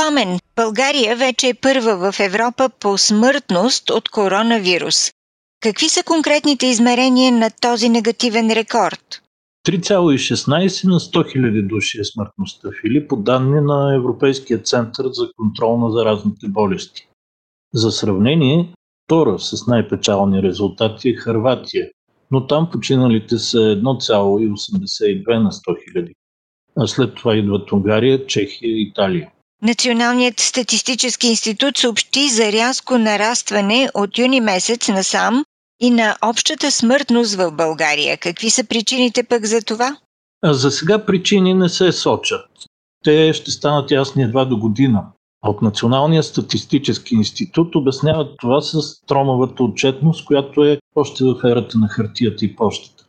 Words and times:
Пламен, 0.00 0.38
България 0.56 1.16
вече 1.16 1.48
е 1.48 1.54
първа 1.54 2.12
в 2.12 2.20
Европа 2.20 2.70
по 2.80 2.98
смъртност 2.98 3.90
от 3.90 4.08
коронавирус. 4.08 5.10
Какви 5.62 5.88
са 5.88 6.04
конкретните 6.04 6.66
измерения 6.66 7.32
на 7.32 7.50
този 7.62 7.88
негативен 7.88 8.50
рекорд? 8.50 9.22
3,16 9.66 10.88
на 10.88 11.00
100 11.00 11.36
000 11.36 11.66
души 11.66 12.00
е 12.00 12.04
смъртността 12.04 12.68
Фили 12.80 13.08
по 13.08 13.16
данни 13.16 13.60
на 13.60 13.94
Европейския 13.94 14.62
център 14.62 15.04
за 15.12 15.30
контрол 15.36 15.78
на 15.78 15.90
заразните 15.90 16.48
болести. 16.48 17.08
За 17.74 17.90
сравнение, 17.90 18.74
втора 19.04 19.38
с 19.38 19.66
най-печални 19.66 20.42
резултати 20.42 21.08
е 21.08 21.16
Харватия, 21.16 21.88
но 22.30 22.46
там 22.46 22.70
починалите 22.70 23.38
са 23.38 23.58
1,82 23.58 25.42
на 25.42 25.50
100 25.50 25.60
000. 25.96 26.12
А 26.76 26.86
след 26.86 27.14
това 27.14 27.36
идват 27.36 27.72
Унгария, 27.72 28.26
Чехия 28.26 28.70
и 28.70 28.82
Италия. 28.82 29.30
Националният 29.62 30.40
статистически 30.40 31.26
институт 31.26 31.78
съобщи 31.78 32.28
за 32.28 32.52
рязко 32.52 32.98
нарастване 32.98 33.88
от 33.94 34.18
юни 34.18 34.40
месец 34.40 34.88
насам 34.88 35.44
и 35.80 35.90
на 35.90 36.16
общата 36.22 36.70
смъртност 36.70 37.34
в 37.34 37.52
България. 37.52 38.18
Какви 38.18 38.50
са 38.50 38.64
причините 38.64 39.22
пък 39.22 39.46
за 39.46 39.62
това? 39.62 39.96
А 40.42 40.52
за 40.52 40.70
сега 40.70 41.06
причини 41.06 41.54
не 41.54 41.68
се 41.68 41.92
сочат. 41.92 42.46
Те 43.04 43.32
ще 43.32 43.50
станат 43.50 43.90
ясни 43.90 44.22
едва 44.22 44.44
до 44.44 44.56
година. 44.56 45.04
От 45.42 45.62
Националния 45.62 46.22
статистически 46.22 47.14
институт 47.14 47.74
обясняват 47.74 48.34
това 48.38 48.60
с 48.60 49.00
тромовата 49.06 49.62
отчетност, 49.62 50.24
която 50.24 50.64
е 50.64 50.78
още 50.96 51.24
в 51.24 51.40
ерата 51.44 51.78
на 51.78 51.88
хартията 51.88 52.44
и 52.44 52.56
почтата. 52.56 53.04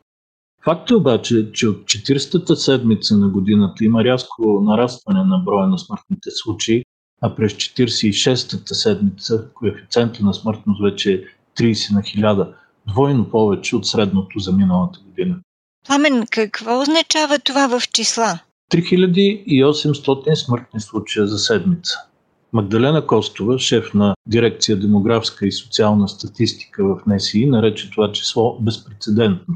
Факт 0.64 0.92
е 0.92 0.96
обаче, 0.96 1.52
че 1.54 1.68
от 1.68 1.84
40-та 1.84 2.56
седмица 2.56 3.18
на 3.18 3.30
годината 3.30 3.86
има 3.86 4.04
рязко 4.04 4.62
нарастване 4.62 5.24
на 5.24 5.38
броя 5.38 5.68
на 5.68 5.80
смъртните 5.80 6.30
случаи, 6.32 6.84
а 7.22 7.36
през 7.36 7.54
46-та 7.54 8.76
седмица 8.76 9.46
коефициента 9.54 10.26
на 10.26 10.34
смъртност 10.34 10.82
вече 10.84 11.14
е 11.14 11.22
30 11.64 11.94
на 11.94 12.02
1000, 12.02 12.54
двойно 12.88 13.30
повече 13.30 13.76
от 13.76 13.88
средното 13.88 14.40
за 14.40 14.52
миналата 14.52 15.00
година. 15.06 15.36
Пламен, 15.88 16.26
какво 16.32 16.82
означава 16.82 17.40
това 17.40 17.80
в 17.80 17.90
числа? 17.94 18.40
3800 18.72 20.34
смъртни 20.34 20.80
случая 20.80 21.28
за 21.28 21.38
седмица. 21.38 21.98
Магдалена 22.54 23.08
Костова, 23.08 23.60
шеф 23.60 23.94
на 23.94 24.16
дирекция 24.28 24.80
демографска 24.80 25.48
и 25.48 25.52
социална 25.52 26.08
статистика 26.08 26.86
в 26.86 27.02
НСИ, 27.08 27.46
нарече 27.46 27.92
това 27.92 28.12
число 28.12 28.58
безпредседентно. 28.60 29.56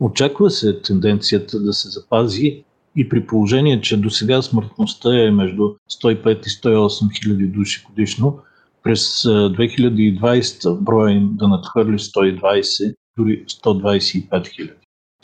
Очаква 0.00 0.50
се 0.50 0.80
тенденцията 0.82 1.60
да 1.60 1.72
се 1.72 1.88
запази 1.88 2.64
и 2.96 3.08
при 3.08 3.26
положение, 3.26 3.80
че 3.80 3.96
до 3.96 4.10
сега 4.10 4.42
смъртността 4.42 5.26
е 5.26 5.30
между 5.30 5.62
105 6.02 6.46
и 6.46 6.50
108 6.50 7.22
хиляди 7.22 7.46
души 7.46 7.84
годишно, 7.88 8.38
през 8.82 9.22
2020 9.22 10.80
броя 10.80 11.16
им 11.16 11.30
да 11.32 11.48
надхвърли 11.48 11.98
120, 11.98 12.94
дори 13.18 13.44
125 13.46 14.48
хиляди. 14.48 14.72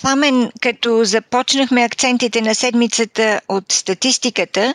Пламен, 0.03 0.51
като 0.61 1.05
започнахме 1.05 1.85
акцентите 1.85 2.41
на 2.41 2.55
седмицата 2.55 3.41
от 3.49 3.73
статистиката, 3.73 4.75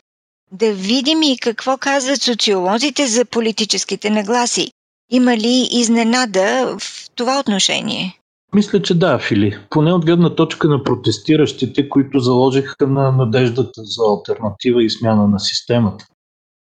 да 0.51 0.73
видим 0.73 1.23
и 1.23 1.38
какво 1.38 1.77
казват 1.77 2.21
социолозите 2.21 3.07
за 3.07 3.25
политическите 3.25 4.09
нагласи. 4.09 4.71
Има 5.11 5.38
ли 5.38 5.67
изненада 5.71 6.77
в 6.79 7.09
това 7.15 7.39
отношение? 7.39 8.19
Мисля, 8.55 8.81
че 8.81 8.99
да, 8.99 9.19
Фили. 9.19 9.57
Поне 9.69 9.93
от 9.93 10.05
гледна 10.05 10.35
точка 10.35 10.67
на 10.67 10.83
протестиращите, 10.83 11.89
които 11.89 12.19
заложиха 12.19 12.87
на 12.87 13.11
надеждата 13.11 13.81
за 13.83 14.01
альтернатива 14.09 14.83
и 14.83 14.89
смяна 14.89 15.27
на 15.27 15.39
системата. 15.39 16.05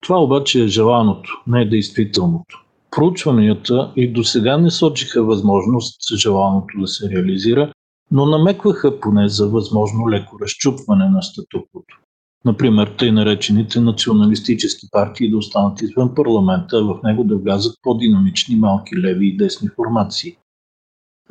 Това 0.03 0.23
обаче 0.23 0.65
е 0.65 0.69
желаното, 0.69 1.43
не 1.47 1.63
е 1.63 1.69
действителното. 1.69 2.65
Проучванията 2.91 3.93
и 3.97 4.13
до 4.13 4.25
сега 4.25 4.59
не 4.59 4.71
сочиха 4.71 5.23
възможност 5.23 6.17
желаното 6.17 6.81
да 6.81 6.87
се 6.87 7.11
реализира, 7.11 7.73
но 8.11 8.27
намекваха 8.27 9.01
поне 9.01 9.29
за 9.29 9.49
възможно 9.49 10.11
леко 10.11 10.39
разчупване 10.43 11.09
на 11.09 11.23
статуквото. 11.23 11.97
Например, 12.45 12.95
тъй 12.99 13.13
наречените 13.13 13.81
националистически 13.81 14.87
партии 14.93 15.31
да 15.31 15.37
останат 15.37 15.83
извън 15.83 16.15
парламента, 16.15 16.85
в 16.85 16.99
него 17.05 17.25
да 17.25 17.37
влязат 17.37 17.75
по-динамични 17.83 18.57
малки 18.57 18.97
леви 18.97 19.29
и 19.29 19.37
десни 19.37 19.69
формации. 19.77 20.37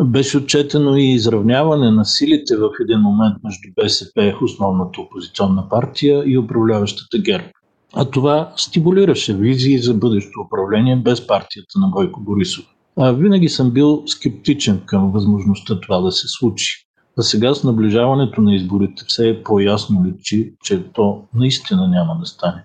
Беше 0.04 0.38
отчетено 0.38 0.96
и 0.96 1.04
изравняване 1.04 1.92
на 1.92 2.06
силите 2.06 2.58
в 2.58 2.70
един 2.82 3.00
момент 3.00 3.36
между 3.44 3.70
БСП, 3.76 4.34
основната 4.42 5.02
опозиционна 5.02 5.70
партия 5.70 6.24
и 6.26 6.38
управляващата 6.38 7.18
ГЕРБ. 7.18 7.46
А 7.94 8.06
това 8.06 8.54
стимулираше 8.56 9.34
визии 9.34 9.78
за 9.78 9.94
бъдещо 9.94 10.42
управление 10.46 10.96
без 10.96 11.28
партията 11.28 11.80
на 11.80 11.88
Бойко 11.88 12.22
Борисов. 12.22 12.66
А 12.98 13.12
винаги 13.12 13.50
съм 13.50 13.72
бил 13.72 14.04
скептичен 14.06 14.82
към 14.86 15.12
възможността 15.12 15.82
това 15.82 16.02
да 16.02 16.12
се 16.12 16.28
случи. 16.28 16.86
А 17.18 17.22
сега 17.22 17.54
с 17.54 17.64
наближаването 17.64 18.42
на 18.42 18.56
изборите 18.56 19.04
все 19.08 19.30
е 19.30 19.44
по-ясно 19.44 20.06
личи, 20.06 20.54
че 20.64 20.84
то 20.94 21.24
наистина 21.34 21.88
няма 21.88 22.18
да 22.20 22.26
стане. 22.26 22.64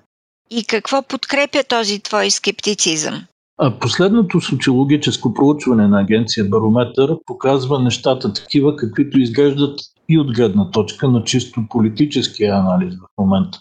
И 0.50 0.64
какво 0.64 1.02
подкрепя 1.02 1.64
този 1.68 2.00
твой 2.00 2.30
скептицизъм? 2.30 3.26
А 3.58 3.78
последното 3.78 4.40
социологическо 4.40 5.34
проучване 5.34 5.88
на 5.88 6.00
агенция 6.00 6.44
Барометър 6.44 7.16
показва 7.26 7.82
нещата 7.82 8.32
такива, 8.32 8.76
каквито 8.76 9.18
изглеждат 9.18 9.80
и 10.08 10.18
от 10.18 10.34
гледна 10.34 10.70
точка 10.70 11.08
на 11.08 11.24
чисто 11.24 11.64
политическия 11.70 12.56
анализ 12.56 12.94
в 12.94 13.22
момента. 13.22 13.58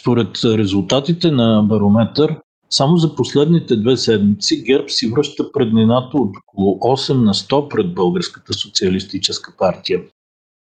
Според 0.00 0.28
резултатите 0.44 1.30
на 1.30 1.62
Барометър, 1.62 2.40
само 2.70 2.96
за 2.96 3.14
последните 3.14 3.76
две 3.76 3.96
седмици 3.96 4.62
ГЕРБ 4.62 4.88
си 4.88 5.10
връща 5.10 5.52
преднината 5.52 6.16
от 6.16 6.36
около 6.36 6.78
8 6.78 7.14
на 7.14 7.34
100 7.34 7.68
пред 7.68 7.94
Българската 7.94 8.52
социалистическа 8.52 9.54
партия, 9.58 10.00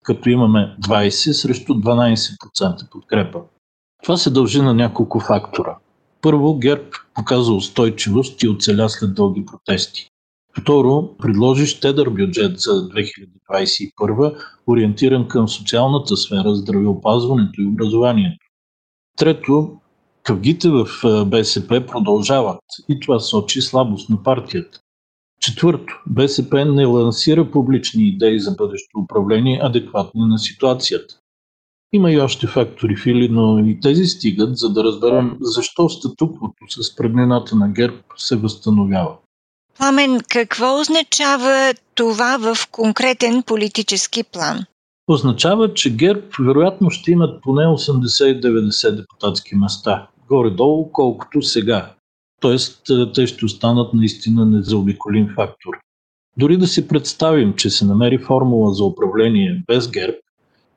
като 0.04 0.28
имаме 0.28 0.76
20 0.82 1.32
срещу 1.32 1.74
12% 1.74 2.90
подкрепа. 2.90 3.40
Това 4.02 4.16
се 4.16 4.30
дължи 4.30 4.62
на 4.62 4.74
няколко 4.74 5.20
фактора– 5.20 5.76
първо, 6.22 6.58
ГЕРБ 6.58 6.88
показа 7.14 7.52
устойчивост 7.52 8.42
и 8.42 8.48
оцеля 8.48 8.88
след 8.88 9.14
дълги 9.14 9.44
протести. 9.46 10.08
Второ, 10.60 11.16
предложи 11.18 11.66
щедър 11.66 12.10
бюджет 12.10 12.58
за 12.58 12.70
2021, 12.70 14.36
ориентиран 14.66 15.28
към 15.28 15.48
социалната 15.48 16.16
сфера, 16.16 16.54
здравеопазването 16.54 17.60
и 17.60 17.66
образованието. 17.66 18.46
Трето, 19.16 19.80
къвгите 20.22 20.68
в 20.68 20.86
БСП 21.26 21.86
продължават 21.86 22.60
и 22.88 23.00
това 23.00 23.20
сочи 23.20 23.62
слабост 23.62 24.10
на 24.10 24.22
партията. 24.22 24.80
Четвърто, 25.40 26.02
БСП 26.06 26.64
не 26.64 26.84
лансира 26.84 27.50
публични 27.50 28.08
идеи 28.08 28.40
за 28.40 28.50
бъдещо 28.50 28.98
управление, 28.98 29.60
адекватни 29.62 30.20
на 30.20 30.38
ситуацията. 30.38 31.14
Има 31.92 32.12
и 32.12 32.20
още 32.20 32.46
фактори, 32.46 32.96
Фили, 32.96 33.28
но 33.28 33.58
и 33.58 33.80
тези 33.80 34.04
стигат, 34.04 34.58
за 34.58 34.72
да 34.72 34.84
разберем 34.84 35.36
защо 35.40 35.88
статуквото 35.88 36.82
с 36.82 36.96
преднината 36.96 37.56
на 37.56 37.68
ГЕРБ 37.68 37.96
се 38.16 38.36
възстановява. 38.36 39.16
Пламен, 39.78 40.20
какво 40.28 40.80
означава 40.80 41.74
това 41.94 42.38
в 42.38 42.68
конкретен 42.70 43.42
политически 43.42 44.24
план? 44.24 44.64
Означава, 45.08 45.74
че 45.74 45.96
ГЕРБ 45.96 46.26
вероятно 46.40 46.90
ще 46.90 47.10
имат 47.10 47.42
поне 47.42 47.62
80-90 47.62 48.96
депутатски 48.96 49.54
места, 49.54 50.06
горе-долу 50.28 50.92
колкото 50.92 51.42
сега. 51.42 51.94
Тоест, 52.40 52.82
те 53.14 53.26
ще 53.26 53.44
останат 53.44 53.94
наистина 53.94 54.46
незаобиколим 54.46 55.28
фактор. 55.34 55.72
Дори 56.38 56.56
да 56.56 56.66
си 56.66 56.88
представим, 56.88 57.54
че 57.54 57.70
се 57.70 57.84
намери 57.84 58.18
формула 58.18 58.74
за 58.74 58.84
управление 58.84 59.62
без 59.66 59.90
ГЕРБ, 59.90 60.16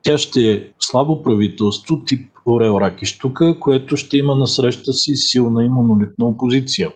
тя 0.02 0.18
ще 0.18 0.52
е 0.52 0.68
слабо 0.80 1.22
правителство 1.22 2.04
тип 2.04 2.30
Орел 2.46 2.78
Ракиштука, 2.80 3.58
което 3.60 3.96
ще 3.96 4.16
има 4.16 4.34
на 4.34 4.46
среща 4.46 4.92
си 4.92 5.16
силна 5.16 5.64
и 5.64 5.68
монолитна 5.68 6.26
опозиция. 6.26 6.92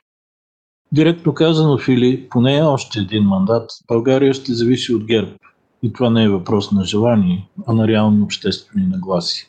Директно 0.92 1.34
казано, 1.34 1.78
Фили, 1.78 2.28
поне 2.30 2.62
още 2.62 2.98
един 2.98 3.22
мандат, 3.22 3.70
България 3.88 4.34
ще 4.34 4.54
зависи 4.54 4.94
от 4.94 5.04
ГЕРБ. 5.04 5.30
И 5.82 5.92
това 5.92 6.10
не 6.10 6.24
е 6.24 6.28
въпрос 6.28 6.72
на 6.72 6.84
желание, 6.84 7.48
а 7.66 7.72
на 7.72 7.88
реални 7.88 8.22
обществени 8.22 8.86
нагласи. 8.86 9.48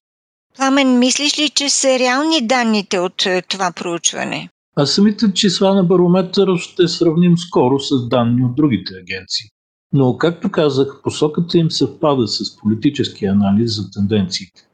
Пламен, 0.55 0.99
мислиш 0.99 1.39
ли, 1.39 1.49
че 1.49 1.69
са 1.69 1.99
реални 1.99 2.47
данните 2.47 2.99
от 2.99 3.25
е, 3.25 3.41
това 3.41 3.71
проучване? 3.71 4.49
А 4.77 4.85
самите 4.85 5.33
числа 5.33 5.75
на 5.75 5.83
барометър 5.83 6.57
ще 6.57 6.87
сравним 6.87 7.37
скоро 7.37 7.79
с 7.79 8.09
данни 8.09 8.45
от 8.45 8.55
другите 8.55 8.93
агенции. 8.93 9.49
Но, 9.95 10.17
както 10.17 10.51
казах, 10.51 10.99
посоката 11.03 11.57
им 11.57 11.71
съвпада 11.71 12.27
с 12.27 12.57
политически 12.57 13.25
анализ 13.25 13.75
за 13.75 13.91
тенденциите. 13.91 14.67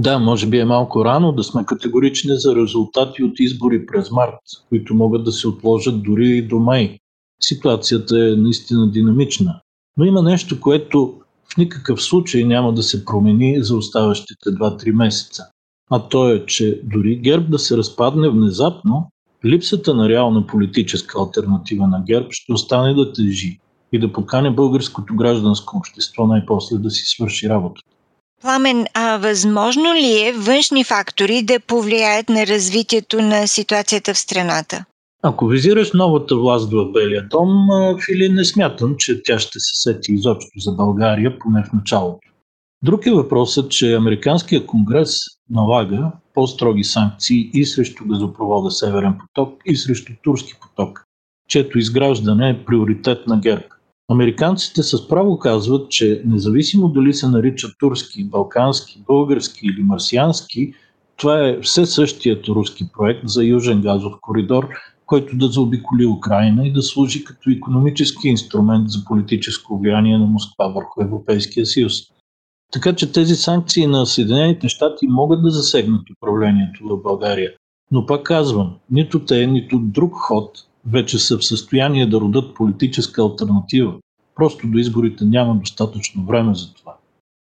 Да, 0.00 0.18
може 0.18 0.46
би 0.46 0.58
е 0.58 0.64
малко 0.64 1.04
рано 1.04 1.32
да 1.32 1.44
сме 1.44 1.66
категорични 1.66 2.36
за 2.36 2.56
резултати 2.56 3.24
от 3.24 3.40
избори 3.40 3.86
през 3.86 4.10
март, 4.10 4.38
които 4.68 4.94
могат 4.94 5.24
да 5.24 5.32
се 5.32 5.48
отложат 5.48 6.02
дори 6.02 6.28
и 6.28 6.42
до 6.42 6.58
май. 6.58 6.98
Ситуацията 7.42 8.18
е 8.18 8.36
наистина 8.36 8.90
динамична. 8.90 9.60
Но 9.96 10.04
има 10.04 10.22
нещо, 10.22 10.60
което 10.60 11.20
в 11.52 11.56
никакъв 11.56 12.02
случай 12.02 12.44
няма 12.44 12.72
да 12.72 12.82
се 12.82 13.04
промени 13.04 13.62
за 13.62 13.76
оставащите 13.76 14.50
2-3 14.50 14.92
месеца. 14.92 15.44
А 15.90 16.08
то 16.08 16.30
е, 16.30 16.46
че 16.46 16.80
дори 16.84 17.16
ГЕРБ 17.16 17.46
да 17.48 17.58
се 17.58 17.76
разпадне 17.76 18.28
внезапно, 18.28 19.10
липсата 19.44 19.94
на 19.94 20.08
реална 20.08 20.46
политическа 20.46 21.18
альтернатива 21.20 21.86
на 21.86 22.02
ГЕРБ 22.06 22.26
ще 22.30 22.52
остане 22.52 22.94
да 22.94 23.12
тежи 23.12 23.58
и 23.92 23.98
да 23.98 24.12
покане 24.12 24.50
българското 24.50 25.16
гражданско 25.16 25.76
общество 25.76 26.26
най-после 26.26 26.78
да 26.78 26.90
си 26.90 27.02
свърши 27.04 27.48
работата. 27.48 27.88
Пламен, 28.42 28.86
а 28.94 29.18
възможно 29.18 29.94
ли 29.94 30.20
е 30.20 30.32
външни 30.32 30.84
фактори 30.84 31.42
да 31.42 31.60
повлияят 31.60 32.28
на 32.28 32.46
развитието 32.46 33.22
на 33.22 33.46
ситуацията 33.46 34.14
в 34.14 34.18
страната? 34.18 34.84
Ако 35.22 35.46
визираш 35.46 35.92
новата 35.92 36.36
власт 36.36 36.72
в 36.72 36.92
Белия 36.92 37.28
дом, 37.28 37.68
Фили 38.06 38.28
не 38.28 38.44
смятам, 38.44 38.94
че 38.98 39.22
тя 39.22 39.38
ще 39.38 39.60
се 39.60 39.82
сети 39.82 40.12
изобщо 40.12 40.50
за 40.58 40.72
България, 40.72 41.38
поне 41.38 41.64
в 41.64 41.72
началото. 41.72 42.28
Друг 42.82 43.06
е 43.06 43.10
въпросът, 43.10 43.70
че 43.70 43.94
Американския 43.94 44.66
конгрес 44.66 45.16
налага 45.50 46.12
по-строги 46.34 46.84
санкции 46.84 47.50
и 47.54 47.64
срещу 47.64 48.04
газопровода 48.04 48.70
Северен 48.70 49.18
поток, 49.18 49.62
и 49.66 49.76
срещу 49.76 50.12
Турски 50.22 50.52
поток, 50.60 51.04
чето 51.48 51.78
изграждане 51.78 52.50
е 52.50 52.64
приоритет 52.64 53.26
на 53.26 53.40
ГЕРБ. 53.40 53.64
Американците 54.10 54.82
с 54.82 55.08
право 55.08 55.38
казват, 55.38 55.90
че 55.90 56.22
независимо 56.26 56.88
дали 56.88 57.14
се 57.14 57.28
нарича 57.28 57.68
турски, 57.78 58.24
балкански, 58.24 59.02
български 59.06 59.66
или 59.66 59.82
марсиански, 59.82 60.74
това 61.16 61.48
е 61.48 61.60
все 61.60 61.86
същият 61.86 62.48
руски 62.48 62.88
проект 62.92 63.28
за 63.28 63.44
Южен 63.44 63.82
газов 63.82 64.12
коридор, 64.20 64.68
който 65.06 65.36
да 65.36 65.46
заобиколи 65.46 66.06
Украина 66.06 66.66
и 66.66 66.72
да 66.72 66.82
служи 66.82 67.24
като 67.24 67.50
економически 67.50 68.28
инструмент 68.28 68.90
за 68.90 69.04
политическо 69.04 69.78
влияние 69.78 70.18
на 70.18 70.26
Москва 70.26 70.68
върху 70.68 71.02
Европейския 71.02 71.66
съюз. 71.66 71.92
Така 72.72 72.94
че 72.94 73.12
тези 73.12 73.36
санкции 73.36 73.86
на 73.86 74.06
Съединените 74.06 74.68
щати 74.68 75.06
могат 75.06 75.42
да 75.42 75.50
засегнат 75.50 76.02
управлението 76.10 76.84
в 76.84 77.02
България. 77.02 77.52
Но 77.90 78.06
пак 78.06 78.22
казвам, 78.22 78.76
нито 78.90 79.24
те, 79.24 79.46
нито 79.46 79.78
друг 79.78 80.12
ход 80.14 80.50
вече 80.86 81.18
са 81.18 81.38
в 81.38 81.46
състояние 81.46 82.06
да 82.06 82.20
родат 82.20 82.54
политическа 82.54 83.22
альтернатива. 83.22 83.94
Просто 84.36 84.66
до 84.66 84.78
изборите 84.78 85.24
няма 85.24 85.54
достатъчно 85.54 86.24
време 86.26 86.54
за 86.54 86.74
това. 86.74 86.94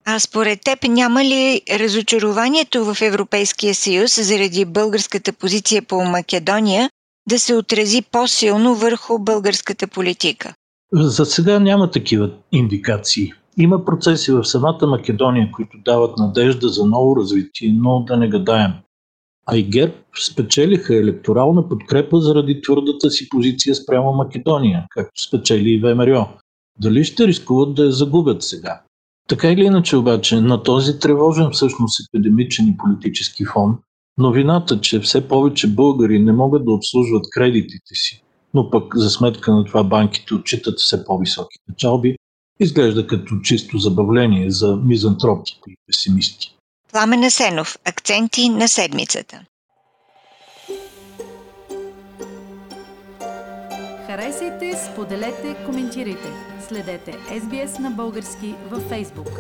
А 0.06 0.18
според 0.18 0.60
теб 0.64 0.84
няма 0.88 1.24
ли 1.24 1.60
разочарованието 1.70 2.84
в 2.84 3.02
Европейския 3.02 3.74
съюз 3.74 4.26
заради 4.26 4.64
българската 4.64 5.32
позиция 5.32 5.82
по 5.82 6.04
Македония 6.04 6.90
да 7.28 7.38
се 7.38 7.54
отрази 7.54 8.02
по-силно 8.02 8.74
върху 8.74 9.18
българската 9.18 9.88
политика? 9.88 10.54
За 10.92 11.26
сега 11.26 11.60
няма 11.60 11.90
такива 11.90 12.30
индикации. 12.52 13.32
Има 13.56 13.84
процеси 13.84 14.32
в 14.32 14.44
самата 14.44 14.86
Македония, 14.86 15.50
които 15.52 15.78
дават 15.84 16.18
надежда 16.18 16.68
за 16.68 16.86
ново 16.86 17.16
развитие, 17.16 17.74
но 17.78 18.00
да 18.00 18.16
не 18.16 18.28
гадаем. 18.28 18.72
А 19.46 19.56
и 19.56 19.62
ГЕРБ 19.62 19.94
спечелиха 20.30 20.96
електорална 20.96 21.68
подкрепа 21.68 22.20
заради 22.20 22.60
твърдата 22.62 23.10
си 23.10 23.28
позиция 23.28 23.74
спрямо 23.74 24.12
Македония, 24.12 24.86
както 24.90 25.22
спечели 25.22 25.70
и 25.70 25.80
ВМРО. 25.80 26.28
Дали 26.80 27.04
ще 27.04 27.26
рискуват 27.26 27.74
да 27.74 27.84
я 27.84 27.92
загубят 27.92 28.42
сега? 28.42 28.82
Така 29.28 29.50
или 29.50 29.64
иначе 29.64 29.96
обаче, 29.96 30.40
на 30.40 30.62
този 30.62 30.98
тревожен 30.98 31.50
всъщност 31.50 32.00
епидемичен 32.08 32.68
и 32.68 32.76
политически 32.76 33.44
фон, 33.44 33.78
новината, 34.18 34.80
че 34.80 35.00
все 35.00 35.28
повече 35.28 35.66
българи 35.68 36.18
не 36.18 36.32
могат 36.32 36.64
да 36.64 36.72
обслужват 36.72 37.24
кредитите 37.30 37.94
си, 37.94 38.22
но 38.54 38.70
пък 38.70 38.96
за 38.96 39.10
сметка 39.10 39.54
на 39.54 39.64
това 39.64 39.84
банките 39.84 40.34
отчитат 40.34 40.78
все 40.78 41.04
по-високи 41.04 41.56
печалби, 41.66 42.16
изглежда 42.60 43.06
като 43.06 43.40
чисто 43.40 43.78
забавление 43.78 44.50
за 44.50 44.76
мизантропите 44.76 45.70
и 45.70 45.76
песимисти. 45.86 46.56
Пламен 46.94 47.24
Асенов. 47.24 47.78
Акценти 47.84 48.48
на 48.48 48.68
седмицата. 48.68 49.40
Харесайте, 54.06 54.72
споделете, 54.92 55.56
коментирайте. 55.66 56.28
Следете 56.68 57.12
SBS 57.12 57.78
на 57.78 57.90
български 57.90 58.54
във 58.70 58.82
Facebook. 58.82 59.30